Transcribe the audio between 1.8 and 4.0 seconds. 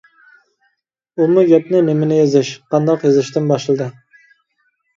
نېمىنى يېزىش، قانداق يېزىشتىن باشلىدى.